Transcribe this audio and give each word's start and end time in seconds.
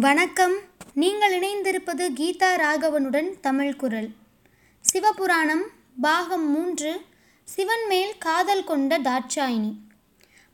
வணக்கம். 0.00 0.54
நீங்கள் 0.94 1.40
இணைந்திருப்பது 1.40 2.12
கீதா 2.14 2.54
ராகவனுடன் 2.56 3.40
தமிழ் 3.40 3.76
குரல். 3.76 4.08
சிவபுராணம் 4.92 5.62
பாகம் 6.00 6.50
மூன்று 6.50 7.00
சிவன் 7.44 7.86
மேல் 7.88 8.18
காதல் 8.18 8.64
கொண்ட 8.64 8.98
தாட்சாயினி. 8.98 9.74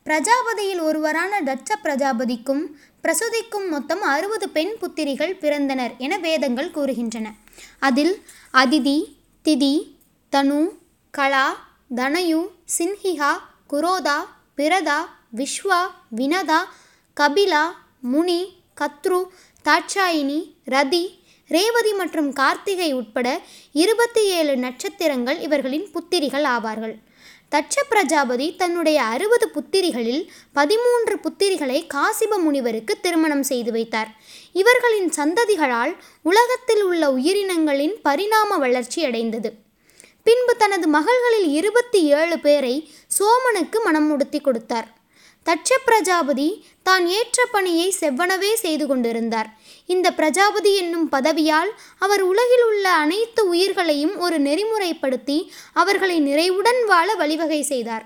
பிரஜாபதியில் 0.05 0.81
ஒருவரான 0.81 1.41
தட்ச 1.41 1.75
பிரஜாபதிக்கும் 1.83 2.65
பிரசுதிக்கும் 3.03 3.69
மொத்தம் 3.69 4.01
அறுபது 4.01 4.49
பெண் 4.49 4.77
புத்திரிகள் 4.79 5.35
பிறந்தனர் 5.35 5.97
என 5.97 6.17
வேதங்கள் 6.17 6.71
கூறுகின்றன. 6.71 7.33
அதில் 7.79 8.23
அதிதி 8.53 9.15
திதி 9.43 9.95
தனு 10.31 10.69
கலா 11.09 11.71
தனயு 11.95 12.49
சின்ஹிகா 12.77 13.37
குரோதா 13.67 14.35
பிரதா 14.57 15.05
விஸ்வா 15.35 15.81
வினதா 16.15 16.63
கபிலா 17.17 17.67
முனி 17.99 18.58
கத்ரு 18.79 19.19
தாட்சாயினி 19.65 20.39
ரதி 20.65 21.17
ரேவதி 21.47 21.93
மற்றும் 21.93 22.33
கார்த்திகை 22.33 22.93
உட்பட 22.93 23.39
இருபத்தி 23.73 24.25
ஏழு 24.25 24.57
நட்சத்திரங்கள் 24.57 25.39
இவர்களின் 25.39 25.91
புத்திரிகள் 25.91 26.43
ஆவார்கள். 26.43 26.95
தட்ச 27.51 27.75
பிரஜாபதி 27.89 28.55
தன்னுடைய 28.55 29.03
அறுபது 29.03 29.49
புத்திரிகளில் 29.49 30.31
பதிமூன்று 30.53 31.19
புத்திரிகளை 31.19 31.87
காசிப 31.93 32.37
முனிவருக்கு 32.37 32.99
திருமணம் 33.01 33.43
செய்து 33.43 33.71
வைத்தார். 33.71 34.11
இவர்களின் 34.53 35.09
சந்ததிகளால் 35.09 35.95
உலகத்தில் 36.21 36.81
உள்ள 36.81 37.11
உயிரினங்களின் 37.11 37.95
பரிணாம 38.01 38.57
வளர்ச்சி 38.57 39.05
அடைந்தது. 39.05 39.51
பின்பு 40.23 40.55
தனது 40.55 40.87
மகள்களில் 40.87 41.49
இருபத்தி 41.51 42.03
ஏழு 42.03 42.39
பேரை 42.39 42.91
சோமனுக்கு 43.19 43.83
மனம் 43.83 44.07
முடித்தி 44.07 44.41
கொடுத்தார். 44.41 44.98
தட்ச 45.49 45.69
பிரஜாபதி 45.85 46.47
தான் 46.83 47.05
ஏற்ற 47.05 47.45
பணியை 47.51 47.95
செவ்வனவே 47.99 48.53
செய்து 48.53 48.87
கொண்டிருந்தார். 48.87 49.49
இந்த 49.85 50.07
பிரஜாபதி 50.11 50.71
என்னும் 50.75 51.07
பதவியால் 51.09 51.71
அவர் 51.97 52.21
உலகில் 52.21 52.63
உள்ள 52.63 52.89
அனைத்து 52.89 53.47
உயிர்களையும் 53.47 54.17
ஒரு 54.17 54.39
நெறிமுறைப்படுத்தி 54.39 55.37
அவர்களை 55.73 56.19
நிறைவுடன் 56.19 56.85
வாழ 56.85 57.15
வழிவகை 57.15 57.61
செய்தார். 57.61 58.05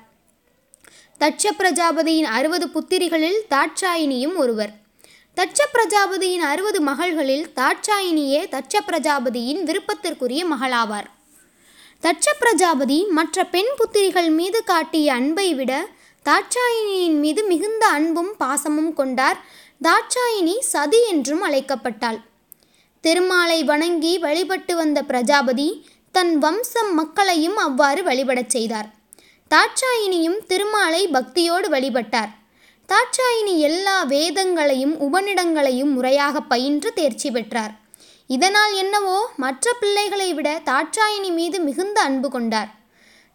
தட்ச 1.20 1.52
பிரஜாபதியின் 1.60 2.30
அறுபது 2.38 2.70
புத்திரிகளில் 2.70 3.40
தாட்சாயினியும் 3.50 4.36
ஒருவர். 4.36 4.74
தட்ச 5.38 5.68
பிரஜாபதியின் 5.74 6.46
அறுபது 6.52 6.82
மகள்களில் 6.82 7.46
தாட்சாயினியே 7.56 8.42
தட்ச 8.56 8.82
பிரஜாபதியின் 8.88 9.62
விருப்பத்திற்குரிய 9.64 10.44
மகளாவார். 10.54 11.10
தட்ச 12.02 12.26
பிரஜாபதி 12.40 13.06
மற்ற 13.10 13.44
பெண் 13.44 13.74
புத்திரிகள் 13.76 14.30
மீது 14.30 14.64
காட்டிய 14.64 15.14
அன்பை 15.14 15.54
விட 15.54 15.74
தாட்சாயினியின் 16.28 17.18
மீது 17.20 17.44
மிகுந்த 17.44 17.88
அன்பும் 17.88 18.36
பாசமும் 18.38 18.94
கொண்டார். 18.94 19.46
தாட்சாயினி 19.84 20.60
சதி 20.60 21.08
என்றும் 21.08 21.42
அழைக்கப்பட்டாள். 21.44 22.20
திருமாலை 23.02 23.64
வணங்கி 23.64 24.18
வழிபட்டு 24.18 24.76
வந்த 24.76 25.04
பிரஜாபதி 25.04 25.88
தன் 26.12 26.38
வம்சம் 26.38 26.94
மக்களையும் 26.94 27.58
அவ்வாறு 27.58 28.04
வழிபடச் 28.04 28.48
செய்தார். 28.48 28.90
தாட்சாயினியும் 29.52 30.38
திருமாலை 30.48 31.08
பக்தியோடு 31.08 31.70
வழிபட்டார். 31.70 32.32
தாட்சாயினி 32.90 33.58
எல்லா 33.58 34.04
வேதங்களையும் 34.04 34.96
உபநிடங்களையும் 35.00 35.92
முறையாக 35.92 36.42
பயின்று 36.42 36.94
தேர்ச்சி 36.94 37.32
பெற்றார். 37.32 37.74
இதனால் 38.28 38.74
என்னவோ 38.74 39.30
மற்ற 39.38 39.74
பிள்ளைகளை 39.74 40.34
விட 40.34 40.62
தாட்சாயினி 40.66 41.32
மீது 41.32 41.60
மிகுந்த 41.60 42.02
அன்பு 42.02 42.30
கொண்டார். 42.30 42.82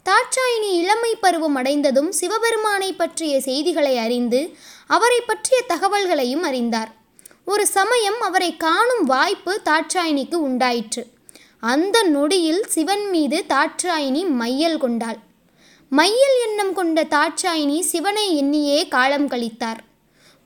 தாட்சாயினி 0.08 0.70
இளமை 0.70 1.16
பருவம் 1.20 1.54
அடைந்ததும் 1.54 2.12
சிவபெருமானை 2.12 2.92
பற்றிய 2.92 3.40
செய்திகளை 3.40 3.98
அறிந்து 3.98 4.56
அவரை 4.86 5.20
பற்றிய 5.20 5.64
தகவல்களையும் 5.68 6.42
அறிந்தார். 6.42 6.92
ஒரு 7.44 7.66
சமயம் 7.66 8.20
அவரை 8.20 8.56
காணும் 8.56 9.04
வாய்ப்பு 9.04 9.60
தாட்சாயினிக்கு 9.64 10.34
உண்டாயிற்று. 10.34 11.06
அந்த 11.60 12.02
நொடியில் 12.02 12.64
சிவன் 12.68 13.10
மீது 13.10 13.44
தாட்சாயினி 13.48 14.28
மையல் 14.28 14.78
கொண்டாள். 14.78 15.16
மையல் 15.90 16.36
எண்ணம் 16.46 16.74
கொண்ட 16.74 17.04
தாட்சாயினி 17.04 17.80
சிவனை 17.80 18.36
எண்ணியே 18.36 18.88
காலம் 18.88 19.28
கழித்தார். 19.28 19.78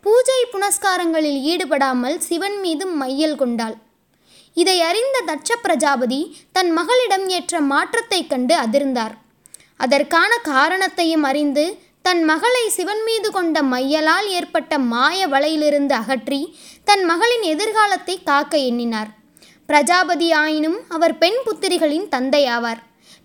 பூஜை 0.00 0.47
புனஸ்காரங்களில் 0.53 1.41
ஈடுபடாமல் 1.41 2.20
சிவன் 2.20 2.60
மீது 2.60 2.87
மையல் 2.87 3.37
கொண்டாள். 3.37 3.75
இதை 4.54 4.81
அறிந்த 4.81 5.22
தட்ச 5.26 5.54
பிரஜாபதி 5.62 6.37
தன் 6.53 6.70
மகளிடம் 6.70 7.28
ஏற்ற 7.28 7.60
மாற்றத்தைக் 7.60 8.31
கண்டு 8.31 8.54
அதிர்ந்தார். 8.54 9.20
அதற்கான 9.84 10.32
காரணத்தையும் 10.53 11.25
அறிந்து 11.31 11.65
தன் 12.06 12.22
மகளை 12.31 12.62
சிவன் 12.76 13.03
மீது 13.09 13.28
கொண்ட 13.31 13.56
மையலால் 13.72 14.28
ஏற்பட்ட 14.38 14.78
மாய 14.93 15.26
வலையிலிருந்து 15.34 15.94
அகற்றி 16.00 16.41
தன் 16.88 17.04
மகளின் 17.10 17.44
எதிர்காலத்தை 17.53 18.16
காக்க 18.31 18.54
எண்ணினார். 18.69 19.10
பிரஜாபதி 19.69 20.28
ஆயினும் 20.43 20.78
அவர் 20.88 21.15
பெண் 21.22 21.38
புத்திரிகளின் 21.44 22.09
தந்தையாவார் 22.15 22.81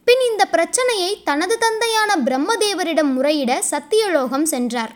பின் 0.07 0.22
இந்த 0.29 0.44
பிரச்சனையை 0.53 1.12
தனது 1.29 1.56
தந்தையான 1.63 2.12
பிரம்மதேவரிடம் 2.28 3.12
முறையிட 3.16 3.51
சத்தியலோகம் 3.72 4.47
சென்றார். 4.53 4.94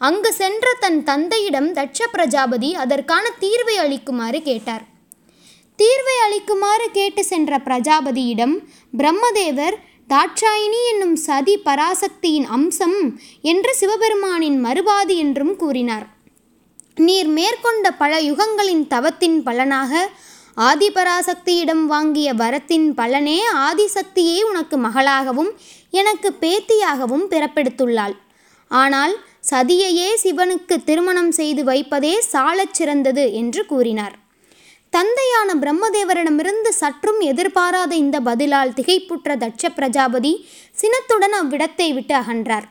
அங்கு 0.00 0.30
சென்ற 0.32 0.66
தன் 0.84 1.00
தந்தையிடம் 1.10 1.68
தட்ச 1.78 2.08
பிரஜாபதி 2.14 2.70
அதற்கான 2.84 3.24
தீர்வை 3.42 3.76
அளிக்குமாறு 3.84 4.38
கேட்டார். 4.48 4.84
தீர்வை 5.78 6.16
அளிக்குமாறு 6.24 6.86
கேட்டு 6.98 7.22
சென்ற 7.24 7.58
பிரஜாபதியிடம் 7.66 8.56
பிரம்மதேவர் 8.98 9.76
தாட்சாயினி 10.10 10.78
என்னும் 10.90 11.16
சதி 11.16 11.58
பராசக்தியின் 11.64 12.46
அம்சம் 12.46 12.96
என்று 13.42 13.74
சிவபெருமானின் 13.80 14.56
மறுபாதி 14.64 15.16
என்றும் 15.16 15.56
கூறினார். 15.56 16.06
நீர் 16.96 17.26
மேற்கொண்ட 17.26 17.90
பல 17.90 18.20
யுகங்களின் 18.20 18.86
தவத்தின் 18.86 19.42
பலனாக 19.42 20.08
ஆதிபராசக்தியிடம் 20.56 21.84
வாங்கிய 21.84 22.34
வரத்தின் 22.34 22.88
பலனே 22.94 23.38
ஆதிசக்தியே 23.68 24.42
உனக்கு 24.42 24.78
மகளாகவும் 24.78 25.52
எனக்கு 25.90 26.30
பேத்தியாகவும் 26.40 27.26
பிறப்பெடுத்துள்ளாள். 27.30 28.16
ஆனால் 28.68 29.14
சதியையே 29.50 30.08
சிவனுக்கு 30.22 30.84
திருமணம் 30.84 31.30
செய்து 31.30 31.64
வைப்பதே 31.64 32.20
சாலச் 32.20 32.74
சிறந்தது 32.74 33.32
என்று 33.32 33.66
கூறினார். 33.66 34.16
தந்தையான 34.92 35.50
பிரம்மதேவரிடமிருந்து 35.62 36.70
சற்றும் 36.80 37.20
எதிர்பாராத 37.30 37.92
இந்த 37.94 38.16
பதிலால் 38.28 38.72
திகைப்புற்ற 38.78 39.36
தட்ச 39.42 39.68
பிரஜாபதி 39.76 40.32
சினத்துடன் 40.80 41.34
அவ்விடத்தை 41.40 41.88
விட்டு 41.96 42.14
அகன்றார். 42.14 42.66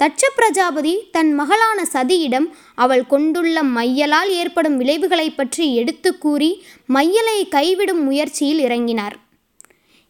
தட்ச 0.00 0.22
பிரஜாபதி 0.36 0.92
தன் 1.14 1.32
மகளான 1.40 1.78
சதியிடம் 1.94 2.46
அவள் 2.84 3.04
கொண்டுள்ள 3.06 3.62
மையலால் 3.76 4.30
ஏற்படும் 4.40 4.76
விளைவுகளை 4.76 5.28
பற்றி 5.30 5.66
எடுத்து 5.80 6.10
கூறி 6.18 6.50
மையலை 6.96 7.36
கைவிடும் 7.56 8.02
முயற்சியில் 8.08 8.62
இறங்கினார். 8.66 9.16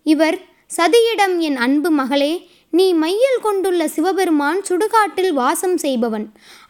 இவர் 0.07 0.39
சதியிடம் 0.71 1.35
என் 1.49 1.59
அன்பு 1.67 1.91
மகளே 2.01 2.33
நீ 2.73 2.87
மையல் 3.03 3.41
கொண்டுள்ள 3.43 3.83
சிவபெருமான் 3.89 4.61
சுடுகாட்டில் 4.69 5.33
வாசம் 5.33 5.79
செய்பவன். 5.85 6.27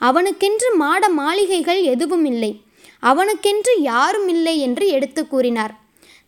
அவனுக்கென்று 0.08 0.68
மாட 0.82 1.02
மாளிகைகள் 1.20 1.82
எதுவும் 1.94 2.26
இல்லை 2.32 2.52
அவனுக்கென்று 3.00 3.82
யாரும் 3.82 4.28
இல்லை 4.28 4.60
என்று 4.60 4.88
எடுத்து 4.88 5.26
கூறினார். 5.26 5.74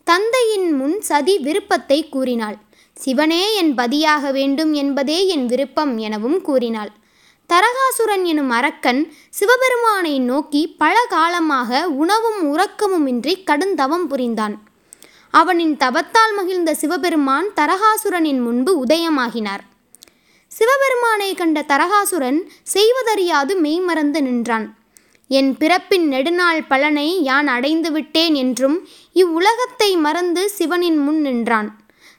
தந்தையின் 0.05 0.73
முன் 0.73 1.01
சதி 1.01 1.39
விருப்பத்தை 1.39 2.09
கூறினாள். 2.09 2.57
சிவனே 2.93 3.55
என் 3.55 3.75
பதியாக 3.75 4.31
வேண்டும் 4.31 4.73
என்பதே 4.73 5.27
என் 5.27 5.47
விருப்பம் 5.47 5.99
எனவும் 5.99 6.41
கூறினாள். 6.41 6.91
தரகாசுரன் 7.51 8.25
எனும் 8.25 8.51
அரக்கன் 8.51 9.13
சிவபெருமானை 9.31 10.19
நோக்கி 10.19 10.69
பல 10.79 11.07
காலமாக 11.09 11.89
உணவும் 11.89 12.57
உறக்கமுமின்றி 12.57 13.35
கடுந்தவம் 13.51 14.07
புரிந்தான். 14.07 14.63
அவனின் 15.31 15.77
தவத்தால் 15.77 16.35
மகிழ்ந்த 16.35 16.75
சிவபெருமான் 16.75 17.49
தரகாசுரனின் 17.57 18.41
முன்பு 18.41 18.85
உதயமாகினார். 18.85 19.63
சிவபெருமானை 20.47 21.35
கண்ட 21.35 21.65
தரகாசுரன் 21.69 22.41
செய்வதறியாது 22.63 23.61
மெய்மறந்து 23.61 24.23
நின்றான். 24.23 24.67
என் 25.39 25.51
பிறப்பின் 25.57 26.07
நெடுநாள் 26.13 26.61
பலனை 26.71 27.09
யான் 27.23 27.47
அடைந்து 27.47 27.91
விட்டேன் 27.93 28.35
என்றும் 28.35 28.77
இவ்வுலகத்தை 29.23 29.89
மறந்து 29.97 30.43
சிவனின் 30.51 30.99
முன் 31.05 31.21
நின்றான். 31.21 31.69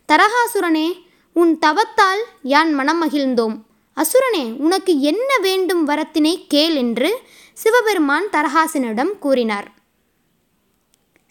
தரகாசுரனே 0.09 0.87
உன் 1.35 1.53
தவத்தால் 1.65 2.21
யான் 2.53 2.71
மனம் 2.73 3.01
மகிழ்ந்தோம் 3.03 3.55
அசுரனே 3.97 4.45
உனக்கு 4.57 4.93
என்ன 5.11 5.29
வேண்டும் 5.41 5.83
வரத்தினை 5.87 6.33
கேள் 6.47 6.75
என்று 6.75 7.09
சிவபெருமான் 7.53 8.27
தரகாசனிடம் 8.31 9.11
கூறினார். 9.19 9.67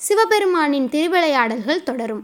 சிவபெருமானின் 0.01 0.89
திருவிளையாடல்கள் 0.93 1.87
தொடரும். 1.89 2.23